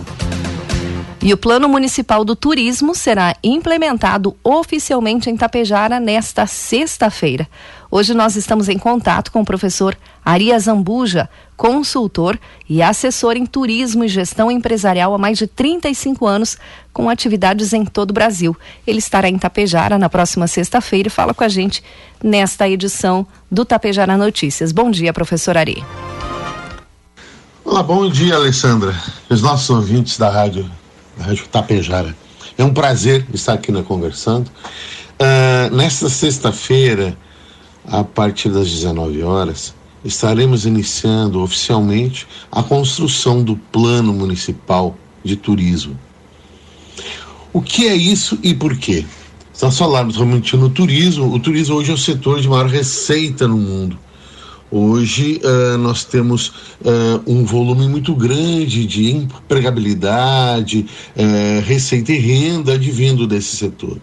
E 1.22 1.32
o 1.32 1.38
Plano 1.38 1.70
Municipal 1.70 2.26
do 2.26 2.36
Turismo 2.36 2.96
será 2.96 3.36
implementado 3.44 4.36
oficialmente 4.44 5.30
em 5.30 5.38
Tapejara 5.38 6.00
nesta 6.00 6.48
sexta-feira. 6.48 7.48
Hoje 7.92 8.16
nós 8.16 8.36
estamos 8.36 8.68
em 8.68 8.80
contato 8.80 9.32
com 9.32 9.42
o 9.42 9.46
professor 9.46 9.96
Aria 10.26 10.58
Zambuja, 10.60 11.30
consultor 11.56 12.38
e 12.68 12.82
assessor 12.82 13.38
em 13.38 13.46
turismo 13.46 14.04
e 14.04 14.08
gestão 14.08 14.52
empresarial 14.52 15.14
há 15.14 15.18
mais 15.20 15.38
de 15.38 15.46
35 15.46 16.26
anos, 16.26 16.58
com 16.92 17.08
atividades 17.08 17.74
em 17.74 17.86
todo 17.86 18.10
o 18.10 18.14
Brasil. 18.14 18.58
Ele 18.88 19.00
estará 19.00 19.30
em 19.30 19.38
Tapejara 19.38 20.00
na 20.00 20.10
próxima 20.10 20.48
sexta-feira 20.48 21.08
e 21.08 21.12
fala 21.12 21.34
com 21.34 21.44
a 21.44 21.48
gente 21.48 21.84
nesta 22.22 22.68
edição 22.68 23.26
do 23.52 23.64
Tapejara 23.64 24.18
Notícias. 24.18 24.72
Bom 24.72 24.90
dia, 24.90 25.14
professor 25.14 25.56
Ari. 25.56 25.82
Olá, 27.66 27.82
bom 27.82 28.10
dia, 28.10 28.36
Alessandra. 28.36 28.94
Os 29.30 29.42
nossos 29.42 29.70
ouvintes 29.70 30.18
da 30.18 30.30
rádio, 30.30 30.70
da 31.18 31.24
rádio 31.24 31.48
Tapejara. 31.48 32.14
É 32.58 32.64
um 32.64 32.74
prazer 32.74 33.26
estar 33.34 33.54
aqui 33.54 33.72
na 33.72 33.82
Conversando. 33.82 34.52
Uh, 35.18 35.74
nesta 35.74 36.10
sexta-feira, 36.10 37.18
a 37.88 38.04
partir 38.04 38.50
das 38.50 38.70
19 38.70 39.24
horas, 39.24 39.74
estaremos 40.04 40.66
iniciando 40.66 41.42
oficialmente 41.42 42.28
a 42.52 42.62
construção 42.62 43.42
do 43.42 43.56
Plano 43.56 44.12
Municipal 44.14 44.98
de 45.24 45.38
Turismo. 45.38 45.98
O 47.54 47.62
que 47.62 47.88
é 47.88 47.96
isso 47.96 48.38
e 48.44 48.54
por 48.54 48.76
quê? 48.76 49.06
Se 49.54 49.64
nós 49.64 49.78
falarmos 49.78 50.18
realmente 50.18 50.58
no 50.58 50.70
turismo, 50.70 51.34
o 51.34 51.40
turismo 51.40 51.78
hoje 51.78 51.92
é 51.92 51.94
o 51.94 51.98
setor 51.98 52.42
de 52.42 52.50
maior 52.50 52.68
receita 52.68 53.48
no 53.48 53.58
mundo. 53.58 53.98
Hoje 54.76 55.40
uh, 55.44 55.78
nós 55.78 56.04
temos 56.04 56.48
uh, 56.48 57.22
um 57.28 57.46
volume 57.46 57.88
muito 57.88 58.16
grande 58.16 58.88
de 58.88 59.12
empregabilidade, 59.12 60.88
uh, 61.16 61.62
receita 61.64 62.12
e 62.12 62.18
renda 62.18 62.74
advindo 62.74 63.28
desse 63.28 63.56
setor. 63.56 64.00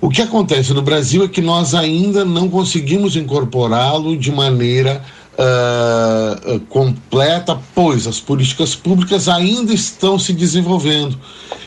O 0.00 0.10
que 0.10 0.20
acontece 0.20 0.74
no 0.74 0.82
Brasil 0.82 1.22
é 1.22 1.28
que 1.28 1.40
nós 1.40 1.76
ainda 1.76 2.24
não 2.24 2.48
conseguimos 2.48 3.14
incorporá-lo 3.14 4.16
de 4.16 4.32
maneira 4.32 5.04
uh, 5.38 6.60
completa, 6.68 7.58
pois 7.74 8.06
as 8.06 8.20
políticas 8.20 8.74
públicas 8.74 9.28
ainda 9.28 9.72
estão 9.72 10.18
se 10.18 10.32
desenvolvendo. 10.32 11.18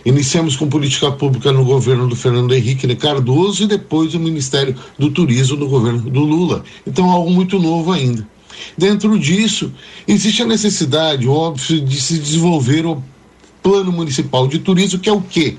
Iniciamos 0.05 0.55
com 0.55 0.67
política 0.67 1.11
pública 1.11 1.51
no 1.51 1.63
governo 1.63 2.07
do 2.07 2.15
Fernando 2.15 2.53
Henrique 2.53 2.93
Cardoso 2.95 3.63
e 3.63 3.67
depois 3.67 4.13
o 4.13 4.19
Ministério 4.19 4.75
do 4.97 5.09
Turismo 5.11 5.57
no 5.57 5.67
governo 5.67 6.09
do 6.09 6.21
Lula. 6.21 6.63
Então, 6.85 7.09
algo 7.09 7.29
muito 7.31 7.59
novo 7.59 7.91
ainda. 7.91 8.27
Dentro 8.77 9.17
disso, 9.17 9.71
existe 10.07 10.41
a 10.41 10.45
necessidade, 10.45 11.27
óbvio, 11.27 11.81
de 11.81 12.01
se 12.01 12.17
desenvolver 12.17 12.85
o 12.85 13.01
Plano 13.61 13.91
Municipal 13.91 14.47
de 14.47 14.59
Turismo, 14.59 14.99
que 14.99 15.09
é 15.09 15.13
o 15.13 15.21
quê? 15.21 15.57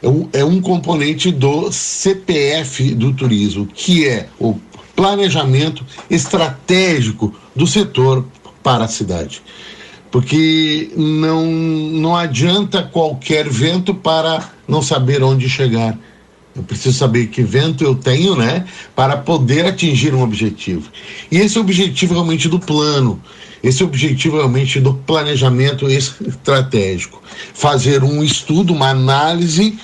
É 0.00 0.08
um, 0.08 0.28
é 0.32 0.44
um 0.44 0.60
componente 0.60 1.30
do 1.30 1.70
CPF 1.70 2.94
do 2.94 3.12
turismo, 3.12 3.66
que 3.66 4.04
é 4.06 4.28
o 4.38 4.56
planejamento 5.02 5.84
estratégico 6.08 7.34
do 7.56 7.66
setor 7.66 8.24
para 8.62 8.84
a 8.84 8.88
cidade. 8.88 9.42
Porque 10.12 10.92
não, 10.96 11.44
não 11.44 12.14
adianta 12.14 12.84
qualquer 12.84 13.48
vento 13.48 13.92
para 13.92 14.48
não 14.68 14.80
saber 14.80 15.20
onde 15.24 15.48
chegar. 15.48 15.98
Eu 16.54 16.62
preciso 16.62 16.96
saber 16.96 17.26
que 17.26 17.42
vento 17.42 17.82
eu 17.82 17.96
tenho, 17.96 18.36
né, 18.36 18.64
para 18.94 19.16
poder 19.16 19.66
atingir 19.66 20.14
um 20.14 20.22
objetivo. 20.22 20.88
E 21.32 21.38
esse 21.38 21.58
objetivo 21.58 22.14
realmente 22.14 22.48
do 22.48 22.60
plano, 22.60 23.20
esse 23.60 23.82
objetivo 23.82 24.36
realmente 24.36 24.78
do 24.78 24.94
planejamento 24.94 25.90
estratégico. 25.90 27.20
Fazer 27.54 28.04
um 28.04 28.22
estudo, 28.22 28.72
uma 28.72 28.90
análise 28.90 29.76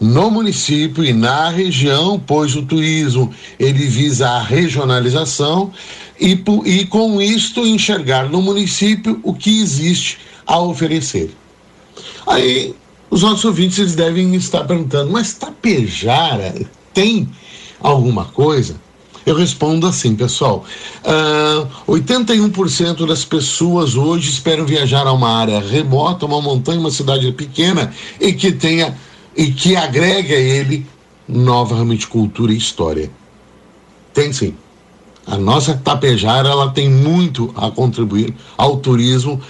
no 0.00 0.30
município 0.30 1.04
e 1.04 1.12
na 1.12 1.48
região, 1.48 2.20
pois 2.24 2.54
o 2.56 2.62
turismo 2.62 3.32
ele 3.58 3.86
visa 3.86 4.28
a 4.28 4.42
regionalização 4.42 5.72
e, 6.20 6.42
e 6.64 6.86
com 6.86 7.20
isto 7.20 7.66
enxergar 7.66 8.28
no 8.28 8.42
município 8.42 9.20
o 9.22 9.34
que 9.34 9.60
existe 9.60 10.18
a 10.46 10.58
oferecer. 10.60 11.34
Aí 12.26 12.74
os 13.10 13.22
nossos 13.22 13.44
ouvintes 13.44 13.78
eles 13.78 13.94
devem 13.94 14.34
estar 14.34 14.64
perguntando, 14.64 15.10
mas 15.10 15.34
Tapejara 15.34 16.54
tem 16.92 17.28
alguma 17.80 18.24
coisa? 18.24 18.76
Eu 19.26 19.34
respondo 19.34 19.86
assim, 19.86 20.14
pessoal. 20.14 20.64
Uh, 21.02 21.66
ah, 21.66 21.68
81% 21.88 23.06
das 23.06 23.24
pessoas 23.24 23.94
hoje 23.94 24.28
esperam 24.28 24.66
viajar 24.66 25.06
a 25.06 25.12
uma 25.12 25.30
área 25.30 25.60
remota, 25.60 26.26
uma 26.26 26.42
montanha, 26.42 26.78
uma 26.78 26.90
cidade 26.90 27.32
pequena 27.32 27.90
e 28.20 28.34
que 28.34 28.52
tenha 28.52 28.94
e 29.36 29.52
que 29.52 29.76
agrega 29.76 30.34
a 30.34 30.40
ele 30.40 30.86
novamente 31.28 32.06
cultura 32.06 32.52
e 32.52 32.56
história. 32.56 33.10
Tem 34.12 34.32
sim. 34.32 34.54
A 35.26 35.36
nossa 35.38 35.74
Tapejara 35.74 36.48
ela 36.48 36.70
tem 36.70 36.88
muito 36.88 37.52
a 37.56 37.70
contribuir 37.70 38.34
ao 38.56 38.76
turismo 38.76 39.40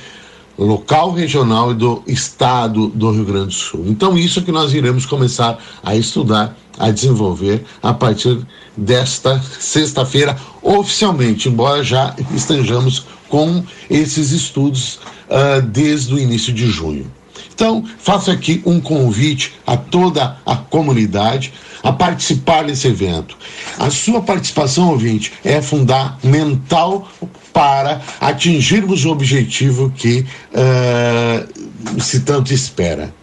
local, 0.56 1.10
regional 1.10 1.72
e 1.72 1.74
do 1.74 2.02
estado 2.06 2.88
do 2.88 3.10
Rio 3.10 3.24
Grande 3.24 3.46
do 3.46 3.52
Sul. 3.52 3.84
Então 3.88 4.16
isso 4.16 4.38
é 4.38 4.42
que 4.42 4.52
nós 4.52 4.72
iremos 4.72 5.04
começar 5.04 5.58
a 5.82 5.96
estudar, 5.96 6.56
a 6.78 6.90
desenvolver 6.90 7.64
a 7.82 7.92
partir 7.92 8.38
desta 8.76 9.40
sexta-feira 9.40 10.36
oficialmente, 10.62 11.48
embora 11.48 11.82
já 11.82 12.14
estejamos 12.32 13.04
com 13.28 13.64
esses 13.90 14.30
estudos 14.30 15.00
uh, 15.28 15.60
desde 15.60 16.14
o 16.14 16.18
início 16.18 16.52
de 16.52 16.66
junho. 16.66 17.10
Então, 17.54 17.84
faço 17.98 18.30
aqui 18.30 18.60
um 18.66 18.80
convite 18.80 19.54
a 19.64 19.76
toda 19.76 20.36
a 20.44 20.56
comunidade 20.56 21.52
a 21.82 21.92
participar 21.92 22.64
desse 22.64 22.88
evento. 22.88 23.36
A 23.78 23.90
sua 23.90 24.20
participação, 24.22 24.90
ouvinte, 24.90 25.32
é 25.44 25.62
fundamental 25.62 27.08
para 27.52 28.02
atingirmos 28.20 29.04
o 29.04 29.10
objetivo 29.10 29.92
que 29.94 30.26
uh, 30.52 32.00
se 32.00 32.20
tanto 32.20 32.52
espera. 32.52 33.14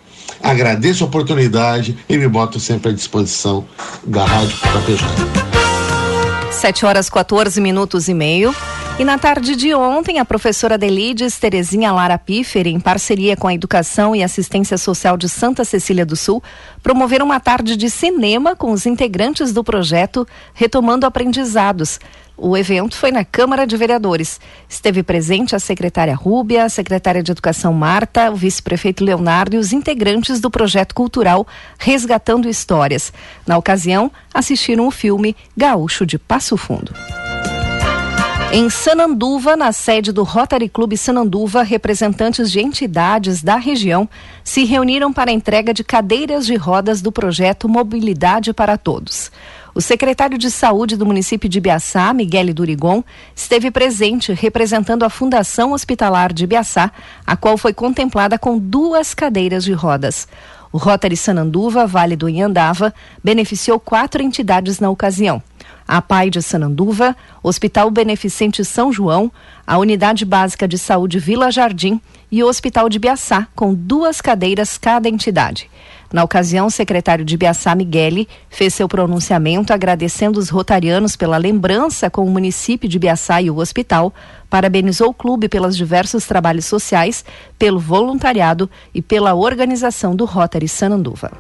Agradeço 0.42 1.04
a 1.04 1.08
oportunidade 1.08 1.98
e 2.08 2.18
me 2.18 2.28
boto 2.28 2.60
sempre 2.60 2.92
à 2.92 2.94
disposição 2.94 3.66
da 4.04 4.26
Rádio 4.26 4.58
Tapejara. 4.60 5.52
7 6.52 6.86
horas 6.86 7.10
14 7.10 7.60
minutos 7.60 8.08
e 8.08 8.14
meio. 8.14 8.56
E 9.00 9.04
na 9.04 9.18
tarde 9.18 9.56
de 9.56 9.74
ontem, 9.74 10.20
a 10.20 10.26
professora 10.26 10.78
Delides 10.78 11.40
Terezinha 11.40 11.92
Lara 11.92 12.20
Piffer, 12.20 12.68
em 12.68 12.80
parceria 12.80 13.36
com 13.36 13.48
a 13.48 13.54
Educação 13.54 14.16
e 14.16 14.22
Assistência 14.22 14.78
Social 14.78 15.18
de 15.18 15.28
Santa 15.28 15.66
Cecília 15.66 16.06
do 16.06 16.16
Sul, 16.16 16.44
promoveram 16.84 17.26
uma 17.26 17.40
tarde 17.40 17.76
de 17.76 17.90
cinema 17.90 18.56
com 18.56 18.72
os 18.72 18.86
integrantes 18.86 19.52
do 19.52 19.64
projeto 19.64 20.28
Retomando 20.54 21.08
Aprendizados. 21.08 22.00
O 22.38 22.56
evento 22.56 22.96
foi 22.96 23.12
na 23.12 23.26
Câmara 23.26 23.66
de 23.66 23.76
Vereadores. 23.76 24.40
Esteve 24.70 25.02
presente 25.02 25.56
a 25.56 25.60
secretária 25.60 26.16
Rúbia, 26.16 26.66
a 26.66 26.70
secretária 26.70 27.24
de 27.24 27.32
Educação 27.32 27.74
Marta, 27.74 28.30
o 28.30 28.36
vice-prefeito 28.36 29.04
Leonardo 29.04 29.56
e 29.56 29.60
os 29.60 29.74
integrantes 29.74 30.40
do 30.40 30.52
projeto 30.52 30.94
cultural 30.94 31.48
Resgatando 31.80 32.48
Histórias. 32.48 33.12
Na 33.48 33.58
ocasião, 33.58 34.12
assistiram 34.34 34.86
o 34.88 34.92
filme 34.92 35.36
Gaúcho 35.58 36.06
de 36.06 36.20
Passo 36.20 36.56
Fundo. 36.56 36.94
Em 38.54 38.70
Sananduva, 38.70 39.56
na 39.56 39.72
sede 39.72 40.12
do 40.12 40.24
Rotary 40.24 40.68
Clube 40.68 40.98
Sananduva, 40.98 41.64
representantes 41.64 42.52
de 42.52 42.60
entidades 42.60 43.42
da 43.42 43.56
região 43.56 44.10
se 44.44 44.66
reuniram 44.66 45.14
para 45.14 45.32
a 45.32 45.34
entrega 45.34 45.74
de 45.74 45.86
cadeiras 45.86 46.46
de 46.46 46.56
rodas 46.56 47.02
do 47.02 47.14
projeto 47.14 47.70
Mobilidade 47.70 48.52
para 48.52 48.78
Todos. 48.78 49.32
O 49.74 49.80
secretário 49.80 50.38
de 50.38 50.52
Saúde 50.52 50.98
do 50.98 51.06
município 51.06 51.48
de 51.48 51.62
Biaçá, 51.62 52.14
Miguel 52.14 52.54
Durigon, 52.54 53.02
esteve 53.34 53.72
presente 53.72 54.34
representando 54.34 55.04
a 55.04 55.10
Fundação 55.10 55.72
Hospitalar 55.72 56.34
de 56.34 56.46
Biaçá, 56.46 56.92
a 57.26 57.38
qual 57.38 57.58
foi 57.58 57.74
contemplada 57.74 58.38
com 58.38 58.60
duas 58.60 59.14
cadeiras 59.14 59.64
de 59.64 59.72
rodas. 59.72 60.28
O 60.74 60.78
Rotary 60.78 61.16
Sananduva, 61.16 61.88
Vale 61.88 62.18
do 62.18 62.28
Inhandava, 62.28 62.94
beneficiou 63.24 63.80
quatro 63.80 64.22
entidades 64.22 64.82
na 64.82 64.90
ocasião 64.90 65.42
a 65.92 66.02
PAI 66.02 66.30
de 66.30 66.42
Sananduva, 66.42 67.14
Hospital 67.44 67.92
Beneficente 67.92 68.64
São 68.64 68.94
João, 68.94 69.30
a 69.68 69.78
Unidade 69.78 70.24
Básica 70.24 70.66
de 70.66 70.78
Saúde 70.78 71.20
Vila 71.20 71.52
Jardim 71.52 72.00
e 72.32 72.42
o 72.42 72.48
Hospital 72.48 72.88
de 72.88 72.98
Biaçá, 72.98 73.46
com 73.54 73.74
duas 73.74 74.22
cadeiras 74.22 74.78
cada 74.78 75.10
entidade. 75.10 75.70
Na 76.14 76.24
ocasião, 76.24 76.68
o 76.68 76.72
secretário 76.72 77.26
de 77.26 77.36
Biaçá, 77.36 77.76
Migueli, 77.76 78.26
fez 78.50 78.74
seu 78.74 78.88
pronunciamento 78.88 79.74
agradecendo 79.74 80.40
os 80.40 80.48
rotarianos 80.48 81.18
pela 81.18 81.36
lembrança 81.36 82.10
com 82.10 82.26
o 82.26 82.30
município 82.30 82.88
de 82.88 82.98
Biaçá 82.98 83.42
e 83.42 83.52
o 83.52 83.58
hospital, 83.58 84.14
parabenizou 84.50 85.10
o 85.10 85.14
clube 85.14 85.50
pelos 85.50 85.76
diversos 85.76 86.26
trabalhos 86.26 86.66
sociais, 86.66 87.26
pelo 87.60 87.82
voluntariado 87.82 88.70
e 88.94 89.02
pela 89.02 89.34
organização 89.34 90.16
do 90.16 90.24
Rotary 90.24 90.70
Sananduva. 90.70 91.32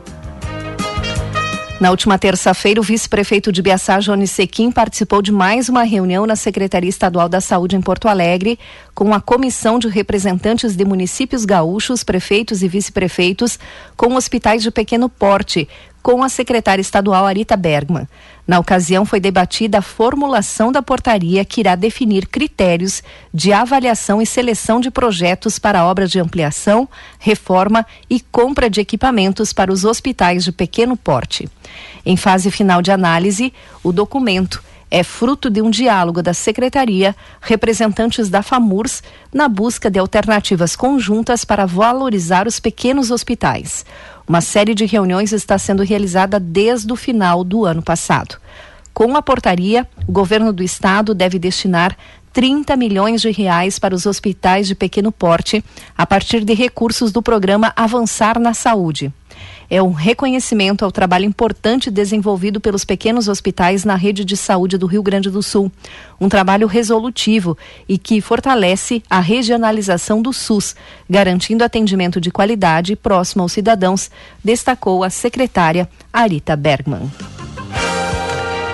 Na 1.81 1.89
última 1.89 2.19
terça-feira, 2.19 2.79
o 2.79 2.83
vice-prefeito 2.83 3.51
de 3.51 3.59
Biaçá, 3.59 3.97
Jones 3.97 4.29
Sequim, 4.29 4.71
participou 4.71 5.19
de 5.19 5.31
mais 5.31 5.67
uma 5.67 5.81
reunião 5.81 6.27
na 6.27 6.35
Secretaria 6.35 6.87
Estadual 6.87 7.27
da 7.27 7.41
Saúde 7.41 7.75
em 7.75 7.81
Porto 7.81 8.07
Alegre, 8.07 8.59
com 8.93 9.11
a 9.15 9.19
comissão 9.19 9.79
de 9.79 9.87
representantes 9.87 10.75
de 10.75 10.85
municípios 10.85 11.43
gaúchos, 11.43 12.03
prefeitos 12.03 12.61
e 12.61 12.67
vice-prefeitos, 12.67 13.57
com 13.97 14.13
hospitais 14.13 14.61
de 14.61 14.69
pequeno 14.69 15.09
porte, 15.09 15.67
com 16.01 16.23
a 16.23 16.29
secretária 16.29 16.81
estadual 16.81 17.25
Arita 17.25 17.55
Bergman. 17.55 18.07
Na 18.47 18.59
ocasião, 18.59 19.05
foi 19.05 19.19
debatida 19.19 19.77
a 19.77 19.81
formulação 19.81 20.71
da 20.71 20.81
portaria 20.81 21.45
que 21.45 21.61
irá 21.61 21.75
definir 21.75 22.27
critérios 22.27 23.01
de 23.33 23.53
avaliação 23.53 24.21
e 24.21 24.25
seleção 24.25 24.79
de 24.79 24.89
projetos 24.91 25.59
para 25.59 25.85
obras 25.85 26.11
de 26.11 26.19
ampliação, 26.19 26.89
reforma 27.19 27.85
e 28.09 28.19
compra 28.19 28.69
de 28.69 28.81
equipamentos 28.81 29.53
para 29.53 29.71
os 29.71 29.85
hospitais 29.85 30.43
de 30.43 30.51
pequeno 30.51 30.97
porte. 30.97 31.47
Em 32.05 32.17
fase 32.17 32.49
final 32.51 32.81
de 32.81 32.91
análise, 32.91 33.53
o 33.83 33.91
documento 33.91 34.61
é 34.91 35.03
fruto 35.03 35.49
de 35.49 35.61
um 35.61 35.69
diálogo 35.69 36.21
da 36.21 36.33
Secretaria, 36.33 37.15
representantes 37.39 38.27
da 38.27 38.43
FAMURS, 38.43 39.01
na 39.33 39.47
busca 39.47 39.89
de 39.89 39.97
alternativas 39.97 40.75
conjuntas 40.75 41.45
para 41.45 41.65
valorizar 41.65 42.45
os 42.45 42.59
pequenos 42.59 43.09
hospitais. 43.09 43.85
Uma 44.31 44.39
série 44.39 44.73
de 44.73 44.85
reuniões 44.85 45.33
está 45.33 45.57
sendo 45.57 45.83
realizada 45.83 46.39
desde 46.39 46.89
o 46.93 46.95
final 46.95 47.43
do 47.43 47.65
ano 47.65 47.81
passado. 47.81 48.37
Com 48.93 49.17
a 49.17 49.21
portaria, 49.21 49.85
o 50.07 50.11
governo 50.13 50.53
do 50.53 50.63
estado 50.63 51.13
deve 51.13 51.37
destinar 51.37 51.97
30 52.31 52.77
milhões 52.77 53.19
de 53.19 53.29
reais 53.29 53.77
para 53.77 53.93
os 53.93 54.05
hospitais 54.05 54.69
de 54.69 54.73
pequeno 54.73 55.11
porte, 55.11 55.61
a 55.97 56.07
partir 56.07 56.45
de 56.45 56.53
recursos 56.53 57.11
do 57.11 57.21
programa 57.21 57.73
Avançar 57.75 58.39
na 58.39 58.53
Saúde 58.53 59.11
é 59.71 59.81
um 59.81 59.93
reconhecimento 59.93 60.83
ao 60.83 60.91
trabalho 60.91 61.23
importante 61.23 61.89
desenvolvido 61.89 62.59
pelos 62.59 62.83
pequenos 62.83 63.29
hospitais 63.29 63.85
na 63.85 63.95
rede 63.95 64.25
de 64.25 64.35
saúde 64.35 64.77
do 64.77 64.85
Rio 64.85 65.01
Grande 65.01 65.29
do 65.29 65.41
Sul. 65.41 65.71
Um 66.19 66.27
trabalho 66.27 66.67
resolutivo 66.67 67.57
e 67.87 67.97
que 67.97 68.19
fortalece 68.19 69.01
a 69.09 69.21
regionalização 69.21 70.21
do 70.21 70.33
SUS, 70.33 70.75
garantindo 71.09 71.63
atendimento 71.63 72.19
de 72.19 72.29
qualidade 72.29 72.97
próximo 72.97 73.43
aos 73.43 73.53
cidadãos, 73.53 74.11
destacou 74.43 75.05
a 75.05 75.09
secretária 75.09 75.87
Arita 76.11 76.57
Bergman. 76.57 77.09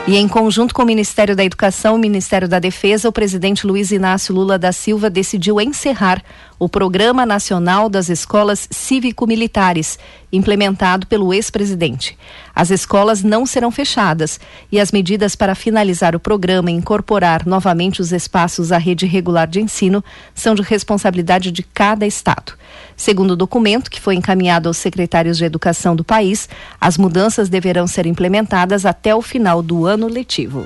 E 0.08 0.16
em 0.16 0.26
conjunto 0.26 0.74
com 0.74 0.84
o 0.84 0.86
Ministério 0.86 1.36
da 1.36 1.44
Educação 1.44 1.96
e 1.96 1.98
o 1.98 2.02
Ministério 2.02 2.48
da 2.48 2.60
Defesa, 2.60 3.10
o 3.10 3.12
presidente 3.12 3.68
Luiz 3.68 3.92
Inácio 3.92 4.34
Lula 4.34 4.58
da 4.58 4.72
Silva 4.72 5.10
decidiu 5.10 5.60
encerrar 5.60 6.24
o 6.60 6.67
Programa 6.67 7.26
Nacional 7.26 7.88
das 7.89 8.10
Escolas 8.10 8.67
Cívico-Militares, 8.72 10.00
implementado 10.32 11.06
pelo 11.06 11.34
ex-presidente. 11.34 12.17
As 12.54 12.72
escolas 12.72 13.24
não 13.24 13.46
serão 13.46 13.70
fechadas 13.70 14.39
e 14.72 14.80
as 14.80 14.91
medidas 14.91 15.36
para 15.36 15.54
finalizar 15.54 16.15
o 16.15 16.20
programa 16.20 16.72
e 16.72 16.74
incorporar 16.74 17.46
novamente 17.46 18.02
os 18.02 18.12
espaços 18.12 18.72
à 18.72 18.78
rede 18.78 19.06
regular 19.06 19.48
de 19.48 19.62
ensino 19.62 20.04
são 20.34 20.56
de 20.56 20.63
responsabilidade 20.63 21.52
de 21.52 21.62
cada 21.62 22.06
estado. 22.08 22.54
Segundo 22.96 23.32
o 23.32 23.38
documento 23.38 23.91
que 23.91 24.02
foi 24.02 24.15
encaminhado 24.15 24.67
aos 24.67 24.78
secretários 24.78 25.38
de 25.38 25.46
educação 25.46 25.96
do 25.96 26.04
país, 26.04 26.50
as 26.82 26.98
mudanças 26.98 27.50
deverão 27.50 27.86
ser 27.86 28.08
implementadas 28.08 28.86
até 28.86 29.15
o 29.15 29.22
final 29.22 29.62
do 29.62 29.86
ano 29.86 30.08
letivo. 30.08 30.65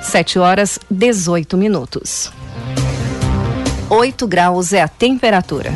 7 0.00 0.38
horas 0.38 0.78
18 0.88 1.56
minutos. 1.56 2.32
8 3.90 4.26
graus 4.26 4.72
é 4.72 4.82
a 4.82 4.88
temperatura. 4.88 5.72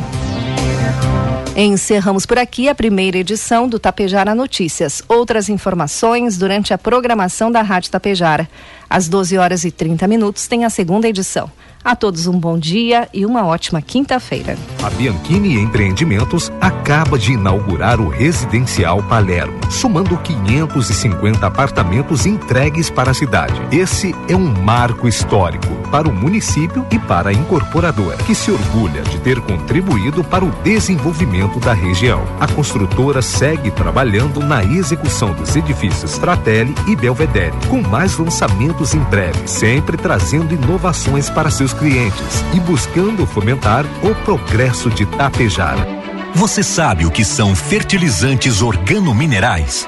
Encerramos 1.55 2.25
por 2.25 2.37
aqui 2.39 2.69
a 2.69 2.75
primeira 2.75 3.17
edição 3.17 3.67
do 3.67 3.77
Tapejara 3.77 4.33
Notícias. 4.33 5.03
Outras 5.07 5.49
informações 5.49 6.37
durante 6.37 6.73
a 6.73 6.77
programação 6.77 7.51
da 7.51 7.61
Rádio 7.61 7.91
Tapejara. 7.91 8.49
Às 8.89 9.07
12 9.07 9.37
horas 9.37 9.63
e 9.63 9.71
30 9.71 10.07
minutos 10.07 10.47
tem 10.47 10.65
a 10.65 10.69
segunda 10.69 11.07
edição. 11.07 11.51
A 11.83 11.95
todos 11.95 12.27
um 12.27 12.37
bom 12.37 12.57
dia 12.57 13.07
e 13.13 13.25
uma 13.25 13.45
ótima 13.45 13.81
quinta-feira. 13.81 14.57
A 14.83 14.89
Bianchini 14.89 15.59
Empreendimentos 15.59 16.51
acaba 16.59 17.17
de 17.17 17.33
inaugurar 17.33 18.01
o 18.01 18.09
Residencial 18.09 19.01
Palermo, 19.03 19.59
somando 19.71 20.17
550 20.17 21.45
apartamentos 21.45 22.25
entregues 22.25 22.89
para 22.89 23.11
a 23.11 23.13
cidade. 23.13 23.61
Esse 23.71 24.13
é 24.27 24.35
um 24.35 24.47
marco 24.63 25.07
histórico 25.07 25.67
para 25.89 26.07
o 26.07 26.13
município 26.13 26.85
e 26.91 26.99
para 26.99 27.29
a 27.29 27.33
incorporadora, 27.33 28.17
que 28.17 28.35
se 28.35 28.51
orgulha 28.51 29.01
de 29.03 29.19
ter 29.19 29.39
contribuído 29.41 30.23
para 30.23 30.45
o 30.45 30.51
desenvolvimento 30.63 31.59
da 31.59 31.73
região. 31.73 32.23
A 32.39 32.47
construtora 32.47 33.21
segue 33.21 33.71
trabalhando 33.71 34.39
na 34.39 34.63
execução 34.63 35.33
dos 35.33 35.55
edifícios 35.55 36.17
Fratelli 36.17 36.73
e 36.87 36.95
Belvedere, 36.95 37.55
com 37.67 37.81
mais 37.81 38.17
lançamentos 38.17 38.93
em 38.93 38.99
breve, 38.99 39.47
sempre 39.47 39.97
trazendo 39.97 40.53
inovações 40.53 41.29
para 41.29 41.49
seus 41.49 41.73
clientes 41.73 42.43
e 42.53 42.59
buscando 42.59 43.25
fomentar 43.25 43.85
o 44.03 44.13
progresso 44.23 44.89
de 44.89 45.05
Tapejara. 45.05 45.99
Você 46.35 46.61
sabe 46.61 47.05
o 47.05 47.11
que 47.11 47.25
são 47.25 47.55
fertilizantes 47.55 48.61
organominerais? 48.61 49.87